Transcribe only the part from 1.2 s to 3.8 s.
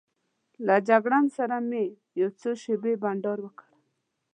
سره مې یو څو شېبې بانډار وکړ.